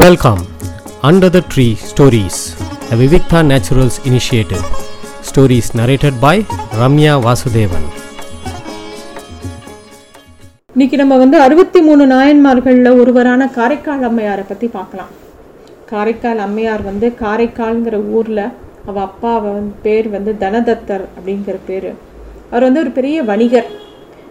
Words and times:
Welcome 0.00 0.40
under 1.08 1.30
the 1.34 1.40
tree 1.52 1.64
stories 1.90 2.40
the 2.88 2.96
Vivikta 3.02 3.40
naturals 3.50 3.96
initiative 4.08 4.64
stories 5.28 5.70
narrated 5.80 6.18
by 6.24 6.42
Ramya 6.80 7.12
Vasudevan 7.26 7.86
இன்னைக்கு 10.74 10.96
நம்ம 11.02 11.16
வந்து 11.22 11.38
அறுபத்தி 11.46 11.80
மூணு 11.86 12.06
நாயன்மார்களில் 12.14 12.90
ஒருவரான 13.02 13.48
காரைக்கால் 13.56 14.04
அம்மையாரை 14.10 14.44
பற்றி 14.50 14.68
பார்க்கலாம். 14.76 15.14
காரைக்கால் 15.92 16.42
அம்மையார் 16.46 16.84
வந்து 16.90 17.08
காரைக்கால்ங்கிற 17.22 18.02
ஊரில் 18.18 18.44
அவள் 18.88 19.06
அப்பா 19.08 19.34
வந்து 19.38 19.74
பேர் 19.86 20.10
வந்து 20.16 20.34
தனதத்தர் 20.44 21.06
அப்படிங்கிற 21.16 21.58
பேர். 21.70 21.90
அவர் 22.50 22.68
வந்து 22.68 22.82
ஒரு 22.84 22.92
பெரிய 23.00 23.22
வணிகர். 23.32 23.70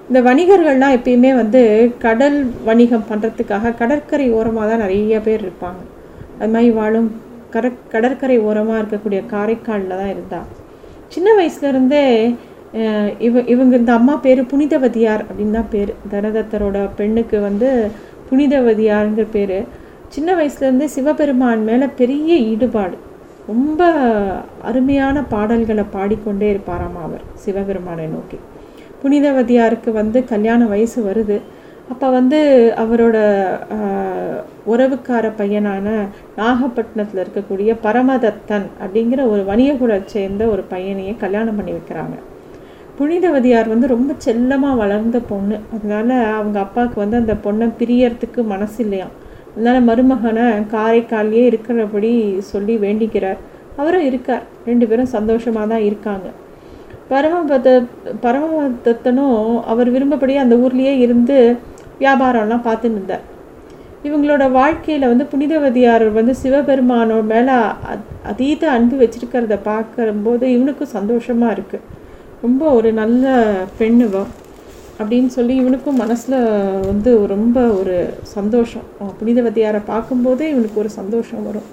இந்த 0.09 0.19
வணிகர்கள்லாம் 0.27 0.95
எப்பயுமே 0.97 1.29
வந்து 1.41 1.61
கடல் 2.03 2.37
வணிகம் 2.67 3.07
பண்ணுறதுக்காக 3.09 3.71
கடற்கரை 3.79 4.27
ஓரமாக 4.39 4.67
தான் 4.71 4.83
நிறைய 4.85 5.19
பேர் 5.27 5.43
இருப்பாங்க. 5.45 5.81
அது 6.39 6.51
மாதிரி 6.55 6.69
வாழும் 6.79 7.07
கர 7.53 7.65
கடற்கரை 7.93 8.37
ஓரமாக 8.47 8.81
இருக்கக்கூடிய 8.81 9.21
காரைக்காலில் 9.33 9.99
தான் 10.01 10.11
இருந்தா. 10.15 10.41
சின்ன 11.13 11.27
வயசுலேருந்தே 11.39 12.03
இவ 13.27 13.41
இவங்க 13.53 13.73
இந்த 13.81 13.91
அம்மா 13.99 14.15
பேர் 14.25 14.41
புனிதவதியார் 14.51 15.25
அப்படின்னு 15.27 15.57
தான் 15.59 15.71
பேர். 15.75 15.91
தனதத்தரோட 16.13 16.77
பெண்ணுக்கு 16.99 17.37
வந்து 17.47 17.69
புனிதவதியாருங்கிற 18.29 19.27
பேர். 19.35 19.57
சின்ன 20.15 20.29
வயசுலேருந்தே 20.39 20.87
சிவபெருமான் 20.95 21.67
மேலே 21.69 21.87
பெரிய 22.01 22.33
ஈடுபாடு. 22.51 22.97
ரொம்ப 23.51 23.87
அருமையான 24.69 25.23
பாடல்களை 25.33 25.85
பாடிக்கொண்டே 25.95 26.47
இருப்பாராம் 26.53 26.99
அவர் 27.05 27.25
சிவபெருமானை 27.45 28.07
நோக்கி. 28.17 28.39
புனிதவதியாருக்கு 29.05 29.91
வந்து 29.91 30.19
கல்யாண 30.23 30.65
வயசு 30.65 30.99
வருது. 31.09 31.37
அப்போ 31.91 32.07
வந்து 32.09 32.37
அவரோட 32.83 33.17
உறவுக்கார 34.71 35.25
பையனான 35.39 35.87
நாகப்பட்டினத்தில் 36.37 37.21
இருக்கக்கூடிய 37.23 37.71
பரமதத்தன் 37.83 38.65
அப்படிங்கிற 38.83 39.19
ஒரு 39.33 39.41
வணிககுலை 39.49 39.97
சேர்ந்த 40.13 40.45
ஒரு 40.53 40.63
பையனையே 40.71 41.13
கல்யாணம் 41.23 41.55
பண்ணி 41.55 41.71
வைக்கிறாங்க. 41.71 42.15
புனிதவதியார் 42.99 43.67
வந்து 43.73 43.87
ரொம்ப 43.87 44.11
செல்லமாக 44.25 44.79
வளர்ந்த 44.81 45.19
பொண்ணு. 45.31 45.57
அதனால 45.75 46.09
அவங்க 46.39 46.57
அப்பாவுக்கு 46.59 46.97
வந்து 47.03 47.17
அந்த 47.21 47.33
பொண்ணை 47.45 47.67
பிரியறதுக்கு 47.79 48.43
மனசு 48.53 48.79
இல்லையாம். 48.85 49.13
அதனால 49.55 49.77
மருமகனை 49.89 50.45
காரைக்காலையே 50.73 51.43
இருக்கிறபடி 51.51 52.39
சொல்லி 52.39 52.77
வேண்டிக்கிறார். 52.77 53.39
அவரும் 53.75 54.07
இருக்கார். 54.09 54.43
ரெண்டு 54.65 54.87
பேரும் 54.87 55.13
சந்தோஷமாக 55.17 55.67
தான் 55.73 55.85
இருக்காங்க. 55.89 56.27
பரமபத 57.11 57.67
பரமதத்தனும் 58.23 59.39
அவர் 59.71 59.89
விரும்பப்படி 59.95 60.35
அந்த 60.43 60.55
ஊர்லேயே 60.55 60.93
இருந்து 61.05 61.37
வியாபாரம்லாம் 61.99 62.67
பார்த்துன்னு 62.67 62.97
இருந்தார். 62.99 63.25
இவங்களோட 64.07 64.45
வாழ்க்கையில் 64.51 65.11
வந்து 65.11 65.25
புனிதவதியார் 65.31 66.05
வந்து 66.17 66.33
சிவபெருமானோட 66.41 67.23
மேலே 67.33 67.55
அதீத 68.31 68.63
அன்பு 68.77 68.95
வச்சிருக்கிறத 69.01 69.55
பார்க்கும்போது 69.69 70.45
இவனுக்கும் 70.55 70.95
சந்தோஷமாக 70.97 71.55
இருக்குது 71.57 71.87
ரொம்ப 72.45 72.63
ஒரு 72.79 72.89
நல்ல 73.01 73.35
பெண் 73.77 74.01
அப்படின்னு 74.99 75.29
சொல்லி 75.37 75.53
இவனுக்கும் 75.61 76.01
மனசில் 76.01 76.37
வந்து 76.89 77.11
ரொம்ப 77.35 77.59
ஒரு 77.79 77.95
சந்தோஷம். 78.35 78.85
புனிதவதியாரை 79.19 79.81
பார்க்கும்போதே 79.93 80.45
இவனுக்கு 80.53 80.81
ஒரு 80.83 80.91
சந்தோஷம் 80.99 81.43
வரும். 81.47 81.67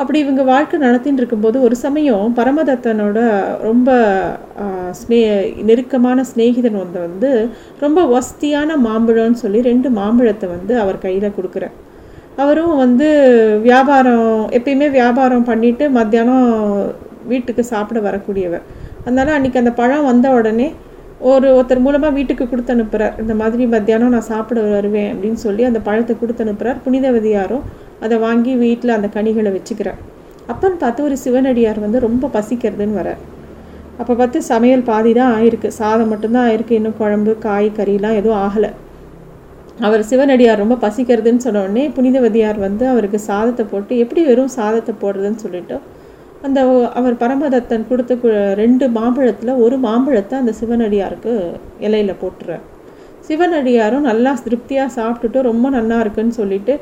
அப்படி 0.00 0.18
இவங்க 0.24 0.42
வாழ்க்கை 0.50 0.76
நடத்தின்னு 0.84 1.20
இருக்கும்போது 1.20 1.58
ஒரு 1.66 1.76
சமயம் 1.82 2.34
பரமதத்தனோட 2.38 3.18
ரொம்ப 3.68 3.90
ஸ்னே 5.00 5.20
நெருக்கமான 5.68 6.24
சிநேகிதன் 6.30 6.80
வந்து 6.82 7.00
வந்து 7.06 7.30
ரொம்ப 7.84 8.00
வசதியான 8.14 8.76
மாம்பழம்னு 8.86 9.42
சொல்லி 9.44 9.60
ரெண்டு 9.70 9.90
மாம்பழத்தை 10.00 10.48
வந்து 10.56 10.74
அவர் 10.82 11.04
கையில் 11.06 11.36
கொடுக்குறார். 11.38 11.76
அவரும் 12.42 12.74
வந்து 12.84 13.06
வியாபாரம் 13.68 14.28
எப்பயுமே 14.58 14.88
வியாபாரம் 14.98 15.48
பண்ணிட்டு 15.50 15.84
மத்தியானம் 15.98 16.48
வீட்டுக்கு 17.30 17.62
சாப்பிட 17.72 17.98
வரக்கூடியவர். 18.08 18.66
அதனால் 19.04 19.36
அன்னைக்கு 19.36 19.62
அந்த 19.62 19.72
பழம் 19.80 20.08
வந்த 20.10 20.26
உடனே 20.38 20.68
ஒரு 21.30 21.46
ஒருத்தர் 21.56 21.84
மூலமாக 21.84 22.16
வீட்டுக்கு 22.16 22.44
கொடுத்து 22.48 22.72
அனுப்புகிறார் 22.74 23.14
இந்த 23.22 23.34
மாதிரி 23.40 23.64
மத்தியானம் 23.74 24.14
நான் 24.14 24.30
சாப்பிட 24.32 24.60
வருவேன் 24.74 25.10
அப்படின்னு 25.12 25.38
சொல்லி 25.44 25.62
அந்த 25.68 25.80
பழத்தை 25.86 26.14
கொடுத்து 26.16 26.44
அனுப்புகிறார் 26.44 26.82
புனிதவதியாரும் 26.84 27.64
அதை 28.04 28.16
வாங்கி 28.26 28.52
வீட்டில் 28.64 28.96
அந்த 28.98 29.08
கனிகளை 29.16 29.50
வச்சுக்கிறார் 29.56 30.00
அப்பன்னு 30.52 30.78
பார்த்து 30.82 31.06
ஒரு 31.08 31.16
சிவனடியார் 31.24 31.78
வந்து 31.84 31.98
ரொம்ப 32.06 32.30
பசிக்கிறதுன்னு 32.36 32.98
வரார். 33.00 33.22
அப்போ 34.00 34.12
பார்த்து 34.18 34.38
சமையல் 34.52 34.88
பாதி 34.88 35.12
தான் 35.18 35.32
ஆயிருக்கு. 35.36 35.68
சாதம் 35.80 36.10
மட்டும்தான் 36.12 36.46
ஆயிருக்கு. 36.48 36.74
இன்னும் 36.80 36.98
குழம்பு 36.98 37.32
காய் 37.46 37.68
கறிலாம் 37.78 38.18
எதுவும் 38.20 38.40
ஆகலை. 38.46 38.70
அவர் 39.86 40.02
சிவனடியார் 40.10 40.62
ரொம்ப 40.62 40.76
பசிக்கிறதுன்னு 40.84 41.44
சொன்ன 41.46 41.62
உடனே 41.64 41.84
புனிதவதியார் 41.96 42.58
வந்து 42.66 42.84
அவருக்கு 42.92 43.18
சாதத்தை 43.28 43.64
போட்டு 43.72 43.92
எப்படி 44.02 44.22
வெறும் 44.28 44.54
சாதத்தை 44.58 44.92
போடுறதுன்னு 45.02 45.42
சொல்லிட்டு 45.44 45.78
அந்த 46.46 46.60
அவர் 46.98 47.14
பரமதத்தன் 47.22 47.88
கொடுத்த 47.90 48.32
ரெண்டு 48.62 48.86
மாம்பழத்தில் 48.96 49.60
ஒரு 49.64 49.76
மாம்பழத்தை 49.86 50.34
அந்த 50.42 50.52
சிவனடியாருக்கு 50.60 51.32
இலையில் 51.86 52.20
போட்டுறார். 52.22 52.64
சிவனடியாரும் 53.28 54.06
நல்லா 54.10 54.32
திருப்தியாக 54.44 54.94
சாப்பிட்டுட்டு 54.98 55.38
ரொம்ப 55.50 55.66
நல்லா 55.76 55.96
இருக்குன்னு 56.04 56.34
சொல்லிட்டு 56.40 56.74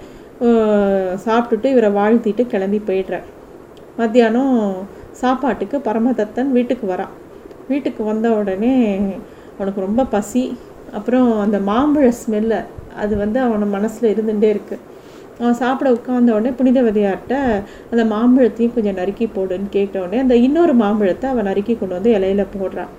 சாப்பிட்டுட்டு 1.25 1.69
இவரை 1.75 1.91
வாழ்த்திட்டு 2.01 2.45
கிளம்பி 2.53 2.81
போயிடுறார். 2.89 3.27
மத்தியானம் 4.01 4.57
சாப்பாட்டுக்கு 5.23 5.77
பரமதத்தன் 5.79 6.51
வீட்டுக்கு 6.57 6.87
வரான். 6.93 7.13
வீட்டுக்கு 7.69 8.03
வந்த 8.05 8.31
உடனே 8.39 8.73
அவனுக்கு 9.57 9.81
ரொம்ப 9.89 10.05
பசி. 10.15 10.45
அப்புறம் 10.99 11.29
அந்த 11.45 11.59
மாம்பழ 11.69 12.09
ஸ்மெல்ல 12.23 12.55
அது 13.03 13.15
வந்து 13.17 13.39
அவன் 13.41 13.75
மனசில் 13.77 14.11
இருந்துகிட்டே 14.15 14.49
இருக்குது 14.55 14.83
அவன் 15.39 15.57
சாப்பிட 15.61 15.89
உட்காந்த 15.93 16.35
உடனே 16.37 16.51
புனிதவதியார்கிட்ட 16.59 17.37
அந்த 17.93 18.03
மாம்பழத்தையும் 18.13 18.75
கொஞ்சம் 18.75 18.99
நறுக்கி 19.01 19.27
போடுன்னு 19.37 19.69
கேட்ட 19.71 20.03
உடனே 20.03 20.21
அந்த 20.25 20.37
இன்னொரு 20.47 20.75
மாம்பழத்தை 20.83 21.29
அவன் 21.31 21.49
நறுக்கி 21.51 21.75
கொண்டு 21.79 21.97
வந்து 21.97 22.13
இலையில 22.19 22.45
போடுறான். 22.57 22.93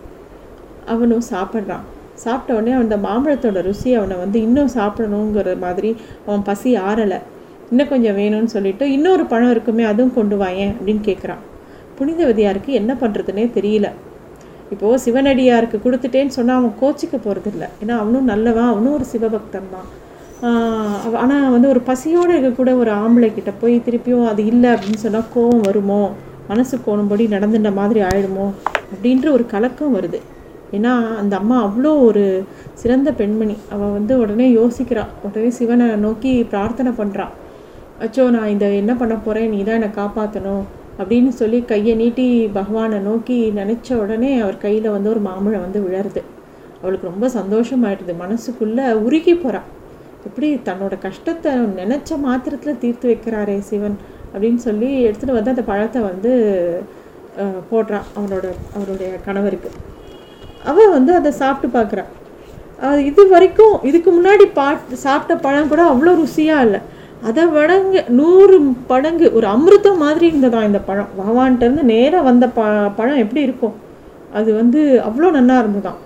அவனும் 0.94 1.28
சாப்பிட்றான். 1.32 1.86
சாப்பிட்ட 2.24 2.58
உடனே 2.58 2.74
அந்த 2.82 2.96
மாம்பழத்தோட 3.06 3.62
ருசி 3.68 3.90
அவனை 4.00 4.18
வந்து 4.24 4.38
இன்னும் 4.48 4.72
சாப்பிடணுங்கிற 4.78 5.54
மாதிரி 5.66 5.90
அவன் 6.26 6.46
பசி 6.50 6.72
ஆறலை. 6.90 7.20
இன்னும் 7.72 7.92
கொஞ்சம் 7.94 8.18
வேணும்னு 8.22 8.52
சொல்லிட்டு 8.56 8.86
இன்னொரு 8.96 9.26
பழம் 9.26 9.54
இருக்குமே 9.56 9.84
அதுவும் 9.92 10.16
கொண்டு 10.18 10.38
வாயேன் 10.42 10.74
அப்படின்னு 10.78 11.04
கேட்குறான் 11.10 11.44
புனிதவதியாருக்கு 12.00 12.72
என்ன 12.82 12.92
பண்ணுறதுனே 13.02 13.46
தெரியல. 13.58 13.90
இப்போது 14.74 15.02
சிவனடியாருக்கு 15.06 15.78
கொடுத்துட்டேன்னு 15.84 16.36
சொன்னால் 16.38 16.60
அவன் 16.60 16.76
கோச்சிக்க 16.82 17.16
போகிறதில்ல 17.26 17.66
ஏன்னா 17.82 17.96
அவனும் 18.04 18.30
நல்லவன் 18.32 18.72
அவனும் 18.74 18.96
ஒரு 18.98 19.06
சிவபக்தன் 19.14 19.72
தான் 19.76 19.90
ஆனால் 21.22 21.52
வந்து 21.56 21.68
ஒரு 21.74 21.82
பசியோடு 21.90 22.32
இருக்கக்கூட 22.34 22.72
ஒரு 22.82 22.92
ஆம்பளை 23.02 23.30
கிட்ட 23.34 23.52
போய் 23.62 23.76
திருப்பியும் 23.86 24.30
அது 24.32 24.42
இல்லை 24.46 24.70
அப்படின்னு 24.74 25.02
சொன்னால் 25.04 25.30
கோவம் 25.36 25.66
வருமோ? 25.68 26.02
மனசு 26.48 26.76
கோணும்படி 26.86 27.26
நடந்துட்ட 27.36 27.70
மாதிரி 27.74 28.00
ஆயிடுமோ? 28.00 28.48
அப்படின்ற 28.94 29.28
ஒரு 29.32 29.46
கலக்கம் 29.54 29.96
வருது. 29.96 30.20
ஏன்னா 30.78 30.94
அந்த 31.22 31.34
அம்மா 31.42 31.58
அவ்வளோ 31.68 31.92
ஒரு 32.08 32.24
சிறந்த 32.82 33.10
பெண்மணி. 33.20 33.56
அவள் 33.74 33.96
வந்து 33.98 34.14
உடனே 34.24 34.48
யோசிக்கிறாள் 34.60 35.12
உடனே 35.28 35.50
சிவனை 35.60 35.88
நோக்கி 36.06 36.32
பிரார்த்தனை 36.54 36.94
பண்ணுறான் 37.02 37.34
அச்சோ 38.06 38.24
நான் 38.36 38.52
இந்த 38.54 38.66
என்ன 38.82 38.94
பண்ண 39.02 39.16
போகிறேன் 39.26 39.52
நீ 39.54 39.60
தான் 39.64 39.78
என்னை 39.80 39.92
காப்பாற்றணும் 40.00 40.66
அப்படின்னு 41.00 41.32
சொல்லி 41.42 41.60
கையை 41.72 41.94
நீட்டி 42.02 42.26
பகவானை 42.58 43.00
நோக்கி 43.08 43.38
நினச்ச 43.60 43.88
உடனே 44.04 44.32
அவர் 44.44 44.64
கையில் 44.66 44.94
வந்து 44.96 45.12
ஒரு 45.14 45.22
மாம்பழம் 45.30 45.66
வந்து 45.66 45.80
விழருது. 45.86 46.22
அவளுக்கு 46.82 47.10
ரொம்ப 47.12 47.28
சந்தோஷமாயிடுது. 47.38 48.14
மனசுக்குள்ளே 48.24 48.86
உருகி 49.06 49.34
போகிறாள் 49.36 49.70
எப்படி 50.28 50.48
தன்னோட 50.68 50.94
கஷ்டத்தை 51.08 51.52
நினச்ச 51.82 52.18
மாத்திரத்தில் 52.28 52.80
தீர்த்து 52.84 53.06
வைக்கிறாரே 53.12 53.58
சிவன் 53.70 53.98
அப்படின்னு 54.34 54.62
சொல்லி 54.68 54.90
எடுத்துகிட்டு 55.08 55.38
வந்து 55.40 55.54
அந்த 55.56 55.66
பழத்தை 55.72 56.02
வந்து 56.12 56.32
போடுறான் 57.72 58.08
அவனோட 58.18 58.46
அவருடைய 58.76 59.12
கணவருக்கு. 59.28 59.72
அவள் 60.66 60.90
வந்து 60.90 61.16
அதை 61.16 61.32
சாப்பிட்டு 61.34 61.78
பார்க்குறா. 61.78 62.04
இது 63.02 63.28
வரைக்கும் 63.28 63.84
இதுக்கு 63.84 64.12
முன்னாடி 64.12 64.46
பாட் 64.54 64.80
சாப்பிட்ட 64.98 65.42
பழம் 65.42 65.68
கூட 65.68 65.84
அவ்வளோ 65.92 66.14
ருசியாக 66.16 66.62
இல்லை. 66.62 66.80
அதை 67.24 67.46
வடங்கு 67.48 68.04
நூறு 68.10 68.56
படங்கு 68.88 69.34
ஒரு 69.34 69.48
அமிர்தம் 69.48 69.98
மாதிரி 69.98 70.26
இருந்ததான் 70.30 70.64
இந்த 70.64 70.80
பழம்? 70.80 71.12
பகவான்கிட்டருந்து 71.20 71.82
நேராக 71.86 72.24
வந்த 72.24 72.48
ப 72.48 72.62
பழம் 72.96 73.18
எப்படி 73.18 73.42
இருக்கும்? 73.42 73.76
அது 74.34 74.54
வந்து 74.54 74.80
அவ்வளோ 75.06 75.32
நல்லா 75.32 75.60
இருந்ததான் 75.60 76.00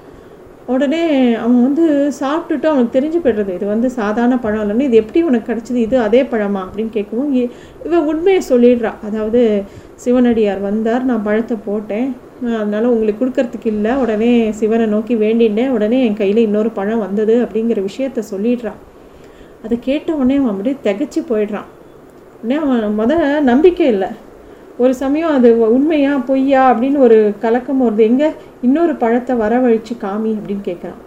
உடனே 0.67 1.01
அவன் 1.35 1.63
வந்து 1.63 1.85
சாப்பிட்டுட்டு 2.19 2.65
அவனுக்கு 2.65 2.95
தெரிஞ்சு 2.97 3.19
போய்டுறது 3.23 3.53
இது 3.53 3.65
வந்து 3.65 3.89
சாதாரண 3.89 4.37
பழம் 4.37 4.63
இல்லைன்னு 4.63 4.79
இது 4.79 4.95
எப்படி 4.95 5.21
உனக்கு 5.21 5.53
கிடச்சிது 5.53 5.75
இது 5.77 5.99
அதே 5.99 6.23
பழமா 6.23 6.61
அப்படின்னு 6.65 6.91
கேட்கவும் 6.93 7.31
இ- 7.33 7.49
இவன் 7.85 8.05
உண்மையை 8.05 8.41
சொல்லிடுறா. 8.49 8.91
அதாவது 9.07 9.41
சிவனடியார் 9.95 10.59
வந்தார் 10.61 11.03
நான் 11.03 11.23
பழத்தை 11.23 11.57
போட்டேன் 11.65 12.09
அதனால் 12.43 12.85
உங்களுக்கு 12.85 13.21
கொடுக்கறதுக்கு 13.21 13.69
இல்லை. 13.75 13.93
உடனே 13.93 14.51
சிவனை 14.51 14.85
நோக்கி 14.85 15.15
வேண்டினேன். 15.15 15.69
உடனே 15.69 16.05
என் 16.05 16.19
கையில் 16.21 16.37
இன்னொரு 16.37 16.69
பழம் 16.69 16.99
வந்தது 16.99 17.35
அப்படிங்கிற 17.45 17.81
விஷயத்த 17.89 18.23
சொல்லிடுறான். 18.31 18.79
அதை 19.63 19.77
கேட்ட 19.79 20.13
உடனே 20.13 20.35
அவன் 20.35 20.51
அப்படியே 20.53 20.75
திகைச்சு 20.83 21.21
போயிடுறான். 21.31 21.69
உடனே 22.43 22.57
அவன் 22.63 22.97
முத 22.99 23.41
நம்பிக்கை 23.41 23.87
இல்லை. 23.87 24.07
ஒரு 24.77 24.93
சமயம் 24.93 25.33
அது 25.33 25.49
உண்மையா 25.59 26.17
பொய்யா 26.27 26.61
அப்படின்னு 26.71 26.97
ஒரு 26.97 27.33
கலக்கம் 27.39 27.81
வருது. 27.83 28.03
எங்கே? 28.09 28.29
இன்னொரு 28.61 28.95
பழத்தை 28.95 29.35
வரவழைச்சு 29.35 29.93
காமி 30.01 30.31
அப்படின்னு 30.37 30.63
கேட்குறான் 30.69 30.99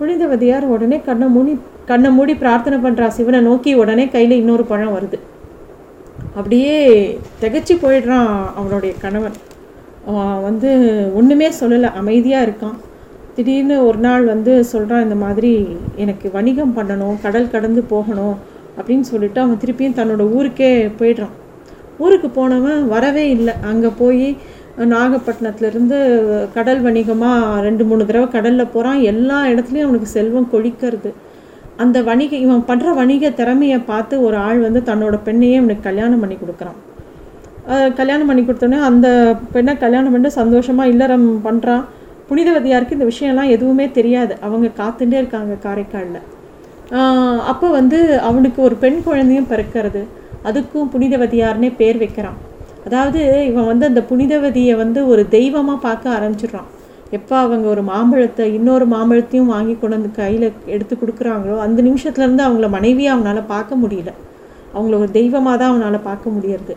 புனிதவதியார் 0.00 0.64
உடனே 0.64 1.00
கண்ணை 1.06 1.28
மூடி 1.28 1.58
கண்ணை 1.86 2.10
மூடி 2.10 2.34
பிரார்த்தனை 2.34 2.78
பண்ணுறா 2.84 3.06
சிவனை 3.06 3.40
நோக்கி 3.40 3.74
உடனே 3.74 4.08
கையில் 4.08 4.36
இன்னொரு 4.36 4.64
பழம் 4.64 4.94
வருது. 4.96 5.18
அப்படியே 6.34 6.76
திகைச்சு 7.40 7.74
போயிடுறான் 7.82 8.28
அவனுடைய 8.54 8.94
கணவன். 9.00 9.38
வந்து 10.46 10.70
ஒன்றுமே 11.18 11.48
சொல்லலை 11.60 11.88
அமைதியாக 12.00 12.46
இருக்கான். 12.46 12.78
திடீர்னு 13.34 13.76
ஒரு 13.88 13.98
நாள் 14.06 14.24
வந்து 14.32 14.52
சொல்கிறான் 14.70 15.04
இந்த 15.06 15.16
மாதிரி 15.24 15.50
எனக்கு 16.04 16.26
வணிகம் 16.36 16.76
பண்ணணும் 16.78 17.20
கடல் 17.24 17.52
கடந்து 17.54 17.82
போகணும் 17.92 18.34
அப்படின்னு 18.78 19.06
சொல்லிட்டு 19.12 19.40
அவன் 19.44 19.60
திருப்பியும் 19.62 19.98
தன்னோட 19.98 20.24
ஊருக்கே 20.36 20.70
போயிடுறான். 21.00 21.34
ஊருக்கு 22.04 22.28
போனவன் 22.38 22.82
வரவே 22.94 23.24
இல்லை. 23.36 23.54
அங்கே 23.70 23.90
போய் 24.02 24.26
நாகப்பட்டினத்துலேருந்து 24.92 25.96
கடல் 26.56 26.82
வணிகமாக 26.84 27.62
ரெண்டு 27.66 27.84
மூணு 27.88 28.02
தடவை 28.10 28.28
கடலில் 28.36 28.72
போகிறான் 28.74 29.00
எல்லா 29.12 29.38
இடத்துலையும் 29.52 29.88
அவனுக்கு 29.88 30.14
செல்வம் 30.16 30.52
கொழிக்கிறது. 30.52 31.10
அந்த 31.84 31.98
வணிக 32.10 32.32
இவன் 32.44 32.68
பண்ணுற 32.70 32.94
வணிக 33.00 33.30
திறமையை 33.40 33.80
பார்த்து 33.90 34.14
ஒரு 34.26 34.36
ஆள் 34.46 34.60
வந்து 34.66 34.80
தன்னோட 34.92 35.18
பெண்ணையே 35.26 35.58
இவனுக்கு 35.60 35.88
கல்யாணம் 35.88 36.22
பண்ணி 36.22 36.38
கொடுக்குறான். 36.38 36.78
கல்யாணம் 37.98 38.28
பண்ணி 38.28 38.42
கொடுத்தோன்னே 38.42 38.78
அந்த 38.88 39.08
பெண்ணை 39.54 39.72
கல்யாணம் 39.82 40.12
பண்ணிட்டு 40.12 40.38
சந்தோஷமாக 40.40 40.92
இல்லறம் 40.92 41.26
பண்ணுறான் 41.46 41.84
புனிதவதியாருக்கு 42.28 42.96
இந்த 42.96 43.06
விஷயம்லாம் 43.10 43.52
எதுவுமே 43.54 43.86
தெரியாது. 43.98 44.32
அவங்க 44.46 44.66
காத்துட்டே 44.80 45.16
இருக்காங்க 45.20 45.54
காரைக்காலில். 45.66 46.20
அப்போ 47.50 47.66
வந்து 47.78 47.98
அவனுக்கு 48.28 48.60
ஒரு 48.68 48.76
பெண் 48.84 48.98
குழந்தையும் 49.06 49.48
பிறக்கிறது. 49.52 50.02
அதுக்கும் 50.48 50.90
புனிதவதியார்னே 50.94 51.70
பேர் 51.80 51.98
வைக்கிறான். 52.02 52.38
அதாவது 52.88 53.20
இவன் 53.50 53.70
வந்து 53.70 53.84
அந்த 53.90 54.00
புனிதவதியை 54.10 54.74
வந்து 54.82 55.00
ஒரு 55.12 55.22
தெய்வமாக 55.36 55.78
பார்க்க 55.86 56.16
ஆரம்பிச்சிடுறான். 56.16 56.68
எப்போ 57.18 57.34
அவங்க 57.44 57.66
ஒரு 57.74 57.82
மாம்பழத்தை 57.92 58.44
இன்னொரு 58.58 58.84
மாம்பழத்தையும் 58.94 59.50
வாங்கி 59.54 59.74
கொண்டு 59.78 59.96
வந்து 59.98 60.12
கையில் 60.20 60.46
எடுத்து 60.74 60.94
கொடுக்குறாங்களோ 61.02 61.56
அந்த 61.66 61.78
நிமிஷத்துலேருந்து 61.88 62.46
அவங்கள 62.48 62.68
மனைவியை 62.76 63.10
அவனால் 63.14 63.50
பார்க்க 63.54 63.82
முடியல. 63.82 64.12
அவங்கள 64.74 64.94
ஒரு 65.02 65.10
தெய்வமாக 65.18 65.56
தான் 65.60 65.72
அவனால் 65.72 66.06
பார்க்க 66.10 66.36
முடியறது. 66.36 66.76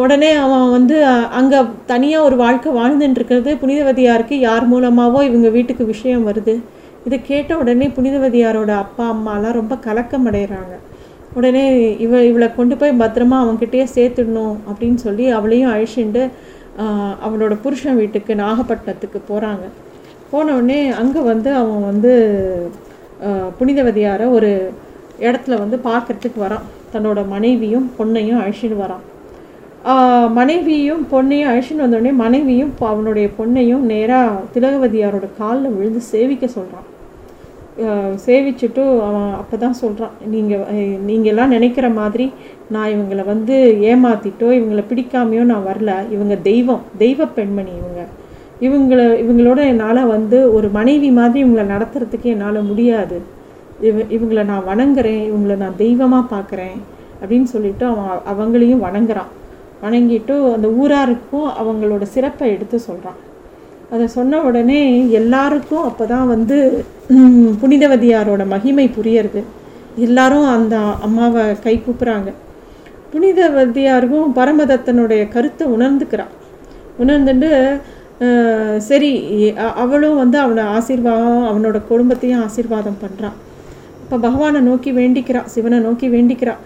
உடனே 0.00 0.28
அவன் 0.42 0.66
வந்து 0.70 0.96
அங்கே 1.38 1.60
தனியாக 1.86 2.26
ஒரு 2.26 2.36
வாழ்க்கை 2.42 2.70
வாழ்ந்துட்டு 2.72 3.18
இருக்கிறது 3.18 3.50
புனிதவதியாருக்கு 3.62 4.36
யார் 4.48 4.64
மூலமாகவோ 4.72 5.20
இவங்க 5.28 5.48
வீட்டுக்கு 5.56 5.84
விஷயம் 5.84 6.26
வருது. 6.28 6.54
இதை 7.06 7.18
கேட்ட 7.30 7.56
உடனே 7.62 7.86
புனிதவதியாரோட 7.96 8.72
அப்பா 8.82 9.04
அம்மாலாம் 9.14 9.56
ரொம்ப 9.58 9.74
கலக்கம் 9.86 10.28
அடைகிறாங்க 10.30 10.74
உடனே 11.38 11.64
இவ 12.04 12.20
இவளை 12.28 12.48
கொண்டு 12.58 12.76
போய் 12.80 13.00
பத்திரமா 13.00 13.38
அவங்ககிட்டயே 13.42 13.86
சேர்த்துடணும் 13.96 14.56
அப்படின்னு 14.68 15.00
சொல்லி 15.06 15.26
அவளையும் 15.38 15.72
அழிச்சுண்டு 15.72 16.22
அவளோட 17.26 17.54
புருஷன் 17.64 17.98
வீட்டுக்கு 18.02 18.32
நாகப்பட்டினத்துக்கு 18.44 19.20
போகிறாங்க 19.30 19.66
போனவுடனே 20.32 20.80
அங்கே 21.00 21.20
வந்து 21.32 21.50
அவன் 21.62 21.84
வந்து 21.90 22.12
புனிதவதியாரை 23.58 24.28
ஒரு 24.38 24.52
இடத்துல 25.26 25.58
வந்து 25.64 25.76
பார்க்குறதுக்கு 25.90 26.40
வரான். 26.46 26.66
தன்னோட 26.94 27.20
மனைவியும் 27.34 27.86
பொண்ணையும் 27.98 28.40
அழிச்சிட்டு 28.42 28.78
வரான். 28.84 29.04
மனைவியும் 30.38 31.02
பொண்ணையும் 31.12 31.48
அழிச்சின்னு 31.50 31.84
வந்தோடனே 31.84 32.12
மனைவியும் 32.24 32.70
இப்போ 32.72 32.86
அவனுடைய 32.88 33.26
பொண்ணையும் 33.38 33.84
நேராக 33.92 34.42
திலகவதியாரோட 34.54 35.26
காலில் 35.38 35.74
விழுந்து 35.76 36.00
சேவிக்க 36.12 36.46
சொல்கிறான் 36.56 36.86
சேவிச்சுட்டு 38.24 38.82
அவன் 39.06 39.32
அப்போ 39.40 39.56
தான் 39.56 39.78
சொல்கிறான் 39.80 40.14
நீங்கள் 40.34 40.64
நீங்கள்லாம் 41.08 41.54
நினைக்கிற 41.56 41.86
மாதிரி 41.90 42.26
நான் 42.74 42.92
இவங்களை 42.94 43.24
வந்து 43.24 43.56
ஏமாத்திட்டோ 43.90 44.48
இவங்களை 44.58 44.84
பிடிக்காமையோ 44.90 45.42
நான் 45.52 45.66
வரல. 45.70 45.92
இவங்க 46.14 46.34
தெய்வம் 46.50 46.82
தெய்வ 47.02 47.26
பெண்மணி 47.38 47.72
இவங்க. 47.80 48.02
இவங்கள 48.66 49.00
இவங்களோட 49.22 49.60
என்னால் 49.72 50.10
வந்து 50.16 50.38
ஒரு 50.56 50.68
மனைவி 50.78 51.10
மாதிரி 51.20 51.38
இவங்களை 51.44 51.66
நடத்துறதுக்கு 51.74 52.28
என்னால் 52.34 52.68
முடியாது. 52.70 53.18
இவ 53.88 53.96
இவங்களை 54.16 54.44
நான் 54.52 54.68
வணங்குறேன் 54.72 55.22
இவங்களை 55.30 55.56
நான் 55.64 55.80
தெய்வமாக 55.84 56.30
பார்க்குறேன் 56.34 56.76
அப்படின்னு 57.22 57.48
சொல்லிட்டு 57.54 57.84
அவன் 57.92 58.22
அவங்களையும் 58.32 58.84
வணங்குறான். 58.86 59.32
வணங்கிட்டு 59.84 60.34
அந்த 60.56 60.68
ஊராருக்கும் 60.80 61.48
அவங்களோட 61.62 62.04
சிறப்பை 62.14 62.48
எடுத்து 62.54 62.76
சொல்கிறான் 62.88 63.18
அதை 63.94 64.06
சொன்ன 64.16 64.38
உடனே 64.48 64.80
எல்லாருக்கும் 65.20 65.84
அப்போ 65.88 66.04
தான் 66.12 66.30
வந்து 66.34 66.56
புனிதவதியாரோட 67.60 68.42
மகிமை 68.52 68.86
புரியறது. 68.96 69.40
எல்லாரும் 70.06 70.46
அந்த 70.54 70.76
அம்மாவை 71.06 71.42
கை 71.66 71.74
கூப்புறாங்க. 71.76 72.30
புனிதவதியாருக்கும் 73.12 74.32
பரமதத்தனுடைய 74.38 75.22
கருத்தை 75.34 75.66
உணர்ந்துக்கிறான். 75.76 76.32
உணர்ந்துட்டு 77.02 77.50
சரி 78.88 79.10
அவளும் 79.82 80.20
வந்து 80.22 80.38
அவனை 80.44 80.62
ஆசீர்வாதம் 80.76 81.46
அவனோட 81.50 81.78
குடும்பத்தையும் 81.90 82.44
ஆசீர்வாதம் 82.46 83.00
பண்ணுறான் 83.02 83.36
இப்போ 84.02 84.16
பகவானை 84.24 84.60
நோக்கி 84.70 84.90
வேண்டிக்கிறான் 85.00 85.48
சிவனை 85.54 85.78
நோக்கி 85.86 86.06
வேண்டிக்கிறான். 86.14 86.60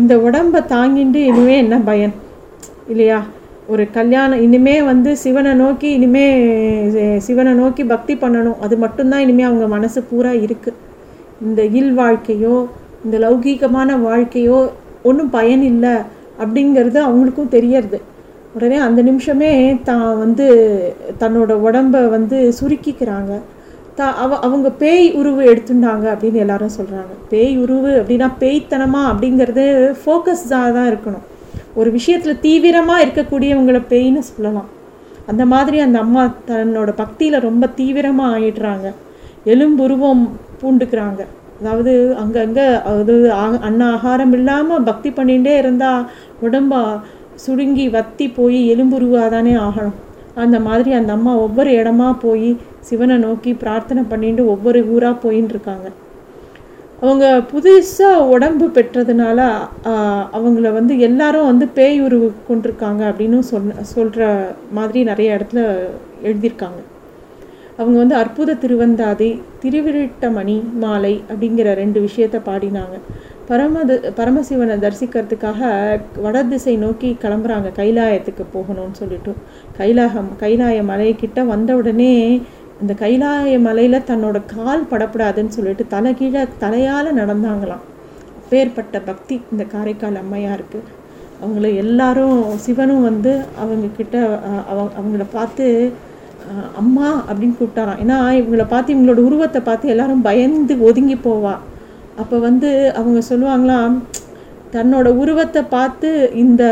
இந்த 0.00 0.18
உடம்பை 0.18 0.60
தாங்கிட்டு 0.72 1.20
இனிமே 1.30 1.54
என்ன 1.56 1.76
பயன்? 1.78 2.12
இல்லையா? 2.92 3.18
ஒரு 3.72 3.84
கல்யாணம் 3.90 4.42
இனிமே 4.46 4.82
வந்து 4.82 5.10
சிவனை 5.16 5.52
நோக்கி 5.54 5.88
இனிமே 5.96 6.24
சிவனை 7.26 7.52
நோக்கி 7.52 7.82
பக்தி 7.84 8.14
பண்ணணும். 8.14 8.58
அது 8.60 8.76
மட்டும்தான் 8.76 9.20
இனிமே 9.20 9.42
அவங்க 9.42 9.66
மனசு 9.66 10.00
பூரா 10.02 10.32
இருக்குது 10.46 10.78
இந்த 11.46 11.62
இல் 11.64 11.92
வாழ்க்கையோ 11.94 12.56
இந்த 13.04 13.18
லௌகீகமான 13.18 13.90
வாழ்க்கையோ 14.08 14.58
ஒன்றும் 15.02 15.30
பயன் 15.30 15.62
இல்லை 15.62 15.94
அப்படிங்கிறது 16.42 16.98
அவங்களுக்கும் 17.08 17.54
தெரியறது. 17.56 18.00
உடனே 18.54 18.76
அந்த 18.76 19.02
நிமிஷமே 19.02 19.52
தான் 19.82 20.18
வந்து 20.18 20.46
தன்னோட 21.18 21.52
உடம்ப 21.66 22.08
வந்து 22.08 22.38
சுருக்கிக்கிறாங்க. 22.60 23.32
தா 24.00 24.08
அவ 24.24 24.38
அவங்க 24.46 24.68
பேய் 24.82 25.06
உருவு 25.20 25.42
எடுத்துட்டாங்க 25.52 26.06
அப்படின்னு 26.14 26.42
எல்லாரும் 26.44 26.76
சொல்கிறாங்க 26.78 27.14
பேய் 27.32 27.54
உருவு 27.64 27.92
அப்படின்னா 28.00 28.28
பேய்த்தனமா 28.42 29.02
அப்படிங்கிறது 29.12 29.64
ஃபோக்கஸ்டாக 30.02 30.74
தான் 30.76 30.90
இருக்கணும். 30.92 31.24
ஒரு 31.80 31.90
விஷயத்தில் 31.96 32.42
தீவிரமாக 32.44 33.04
இருக்கக்கூடியவங்களை 33.04 33.80
பேய்னு 33.92 34.22
சொல்லலாம். 34.30 34.68
அந்த 35.30 35.42
மாதிரி 35.52 35.78
அந்த 35.84 35.98
அம்மா 36.04 36.22
தன்னோட 36.48 36.90
பக்தியில் 37.02 37.44
ரொம்ப 37.48 37.64
தீவிரமாக 37.80 38.34
ஆயிடுறாங்க. 38.36 38.88
எலும்புருவம் 39.52 40.24
பூண்டுக்கிறாங்க. 40.60 41.22
அதாவது 41.60 41.92
அங்கங்கே 42.22 42.66
அது 42.90 43.14
அன்ன 43.68 43.80
ஆகாரம் 43.94 44.34
இல்லாமல் 44.38 44.86
பக்தி 44.90 45.10
பண்ணிகிட்டே 45.18 45.54
இருந்தால் 45.62 46.06
உடம்ப 46.46 46.74
சுருங்கி 47.44 47.86
வத்தி 47.96 48.26
போய் 48.38 48.60
எலும்புருவாக 48.72 49.28
தானே 49.34 49.54
ஆகணும். 49.66 49.98
அந்த 50.44 50.58
மாதிரி 50.66 50.90
அந்த 50.98 51.10
அம்மா 51.16 51.32
ஒவ்வொரு 51.46 51.70
இடமா 51.80 52.08
போய் 52.24 52.50
சிவனை 52.88 53.16
நோக்கி 53.24 53.52
பிரார்த்தனை 53.62 54.02
பண்ணிட்டு 54.12 54.42
ஒவ்வொரு 54.54 54.80
ஊராக 54.94 55.20
போயின்னு 55.24 55.54
இருக்காங்க. 55.54 55.88
அவங்க 57.02 57.26
புதுசாக 57.50 58.26
உடம்பு 58.34 58.66
பெற்றதுனால 58.76 59.40
அவங்கள 60.36 60.70
வந்து 60.78 60.94
எல்லாரும் 61.08 61.48
வந்து 61.50 61.66
பேய் 61.78 61.98
உருவு 62.06 62.28
கொண்டிருக்காங்க 62.48 63.02
அப்படின்னு 63.10 63.38
சொன்ன 63.52 63.84
சொல்கிற 63.94 64.28
மாதிரி 64.78 65.02
நிறைய 65.10 65.36
இடத்துல 65.36 65.62
எழுதியிருக்காங்க. 66.28 66.80
அவங்க 67.78 67.96
வந்து 68.02 68.16
அற்புத 68.22 68.56
திருவந்தாதி 68.62 69.30
திருவிருட்டமணி 69.62 70.56
மாலை 70.82 71.14
அப்படிங்கிற 71.30 71.68
ரெண்டு 71.82 72.00
விஷயத்த 72.08 72.38
பாடினாங்க. 72.48 72.96
பரமது 73.50 73.94
பரமசிவனை 74.18 74.74
தரிசிக்கிறதுக்காக 74.82 75.60
வடதிசை 76.24 76.74
நோக்கி 76.82 77.08
கிளம்புறாங்க. 77.22 77.68
கைலாயத்துக்கு 77.78 78.44
போகணும்னு 78.52 78.98
சொல்லிட்டு. 79.00 79.32
கைலாகம் 79.78 80.28
கைலாய 80.42 80.76
மலைக்கிட்ட 80.90 81.44
வந்த 81.52 81.70
உடனே 81.80 82.12
இந்த 82.82 82.92
கைலாய 83.00 83.54
மலையில் 83.64 84.06
தன்னோட 84.10 84.38
கால் 84.56 84.84
படப்படாதுன்னு 84.90 85.56
சொல்லிட்டு 85.56 85.86
தலை 85.94 86.12
கீழே 86.20 86.42
தலையால் 86.62 87.18
நடந்தாங்களாம். 87.20 87.82
அப்பேற்பட்ட 88.40 89.00
பக்தி 89.08 89.38
இந்த 89.52 89.64
காரைக்கால் 89.74 90.20
அம்மையாருக்கு 90.22 90.80
அவங்கள 91.42 91.66
எல்லாரும் 91.82 92.38
சிவனும் 92.66 93.06
வந்து 93.08 93.32
அவங்க 93.62 93.90
கிட்ட 93.98 94.16
அவங்க 94.70 94.90
அவங்கள 95.00 95.26
பார்த்து 95.36 95.66
அம்மா 96.82 97.08
அப்படின்னு 97.28 97.58
கூப்பிட்டாராம். 97.58 98.00
ஏன்னா 98.04 98.20
இவங்கள 98.40 98.64
பார்த்து 98.74 98.94
இவங்களோட 98.94 99.20
உருவத்தை 99.28 99.62
பார்த்து 99.68 99.92
எல்லாரும் 99.96 100.24
பயந்து 100.28 100.76
ஒதுங்கி 100.88 101.18
போவா. 101.26 101.54
அப்போ 102.20 102.36
வந்து 102.48 102.70
அவங்க 103.00 103.20
சொல்லுவாங்களாம் 103.30 103.94
தன்னோட 104.74 105.08
உருவத்தை 105.22 105.62
பார்த்து 105.76 106.08
இந்த 106.44 106.64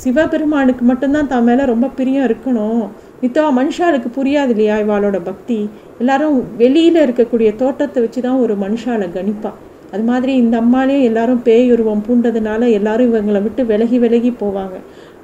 சிவபெருமானுக்கு 0.00 0.84
மட்டும்தான் 0.88 1.28
தன் 1.30 1.46
மேலே 1.48 1.64
ரொம்ப 1.70 1.86
பிரியம் 1.98 2.26
இருக்கணும். 2.28 2.82
மித்தவா 3.22 3.50
மனுஷாளுக்கு 3.58 4.08
புரியாது 4.16 4.52
இல்லையா 4.54 4.74
இவாளோட 4.82 5.18
பக்தி? 5.28 5.56
எல்லாரும் 6.00 6.36
வெளியில் 6.62 6.98
இருக்கக்கூடிய 7.04 7.50
தோட்டத்தை 7.62 8.00
வச்சு 8.04 8.20
தான் 8.26 8.42
ஒரு 8.44 8.54
மனுஷாலை 8.64 9.06
கணிப்பா. 9.16 9.52
அது 9.92 10.04
மாதிரி 10.10 10.32
இந்த 10.42 10.54
அம்மாலேயும் 10.62 11.06
எல்லாரும் 11.10 11.40
பேய் 11.48 11.72
உருவம் 11.74 12.04
பூண்டதுனால 12.08 12.62
எல்லாரும் 12.78 13.08
இவங்களை 13.10 13.40
விட்டு 13.46 13.64
விலகி 13.72 14.00
விலகி 14.04 14.32
போவாங்க. 14.42 14.76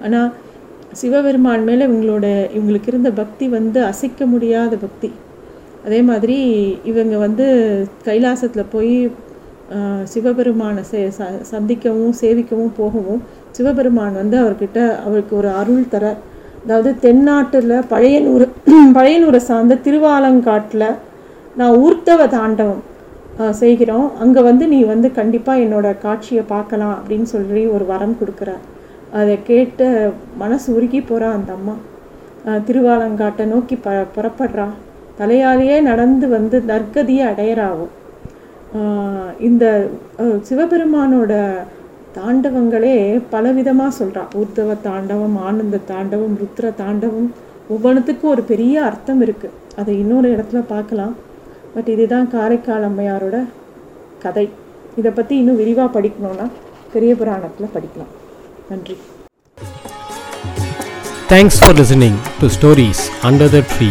ஆனால் 0.04 0.30
சிவபெருமான் 1.00 1.68
மேலே 1.68 1.82
இவங்களோட 1.88 2.26
இவங்களுக்கு 2.56 2.90
இருந்த 2.92 3.12
பக்தி 3.20 3.46
வந்து 3.58 3.78
அசைக்க 3.90 4.26
முடியாத 4.34 4.76
பக்தி. 4.86 5.10
அதே 5.84 6.02
மாதிரி 6.02 6.36
இவங்க 6.84 7.16
வந்து 7.18 7.46
கைலாசத்தில் 8.06 8.70
போய் 8.70 8.94
ஆஹ், 9.70 10.04
சிவபெருமானை 10.04 10.82
சே 10.84 11.00
ச- 11.16 11.40
சந்திக்கவும் 11.50 12.14
சேவிக்கவும் 12.20 12.74
போகவும் 12.76 13.20
சிவபெருமான் 13.50 14.14
வந்து 14.14 14.36
அவர்கிட்ட 14.38 14.78
அவருக்கு 15.04 15.36
ஒரு 15.36 15.50
அருள் 15.54 15.88
தர 15.88 16.04
அதாவது 16.64 16.98
தென்னாட்டில் 16.98 17.72
பழையனூர் 17.90 18.44
பழையனூரை 18.96 19.40
சார்ந்த 19.42 19.80
திருவாலங்காட்டில் 19.84 20.86
நான் 21.56 21.76
ஊர்த்தவ 21.80 22.28
தாண்டவம் 22.28 22.82
செய்கிறோம். 23.58 24.06
அங்கே 24.18 24.40
வந்து 24.42 24.64
நீ 24.66 24.84
வந்து 24.84 25.12
கண்டிப்பாக 25.12 25.62
என்னோட 25.62 25.98
காட்சியை 25.98 26.44
பார்க்கலாம் 26.46 26.94
அப்படின்னு 26.98 27.28
சொல்லி 27.30 27.62
ஒரு 27.66 27.84
வரம் 27.84 28.16
கொடுக்குறார். 28.20 28.62
அதை 29.12 29.42
கேட்டு 29.42 29.86
மனசு 30.36 30.66
உருகி 30.74 31.00
போகிறா 31.00 31.28
அந்த 31.32 31.52
அம்மா. 31.52 31.74
திருவாலங்காட்டை 32.66 33.44
நோக்கி 33.46 33.76
ப 33.76 33.88
புறப்படுறா. 34.14 34.66
தலையாலேயே 35.18 35.76
நடந்து 35.90 36.26
வந்து 36.37 36.56
நற்கதியை 36.71 37.25
அடையறாவும். 37.33 37.92
இந்த 39.49 39.64
சிவபெருமானோட 40.49 41.33
தாண்டவங்களே 42.16 42.97
பலவிதமாக 43.35 43.97
சொல்கிறான் 43.99 44.33
ஊர்தவ 44.40 44.75
தாண்டவம் 44.87 45.37
ஆனந்த 45.49 45.80
தாண்டவம் 45.90 46.35
ருத்ர 46.42 46.66
தாண்டவம் 46.83 47.28
ஒவ்வொன்றுத்துக்கும் 47.75 48.33
ஒரு 48.35 48.42
பெரிய 48.50 48.75
அர்த்தம் 48.88 49.21
இருக்குது 49.26 49.56
அதை 49.80 49.92
இன்னொரு 50.02 50.28
இடத்துல 50.35 50.61
பார்க்கலாம். 50.73 51.14
பட் 51.75 51.88
இதுதான் 51.94 52.28
காரைக்கால் 52.35 52.87
அம்மையாரோட 52.88 53.37
கதை. 54.25 54.47
இதை 55.00 55.12
பற்றி 55.18 55.35
இன்னும் 55.42 55.61
விரிவாக 55.62 55.88
படிக்கணும்னா 55.97 56.47
பெரிய 56.94 57.12
புராணத்தில் 57.21 57.75
படிக்கலாம். 57.76 58.12
நன்றி. 58.71 58.97
Thanks 61.33 61.61
for 61.61 61.78
listening 61.83 62.18
to 62.40 62.49
stories 62.56 63.04
under 63.30 63.54
the 63.56 63.62
tree 63.73 63.90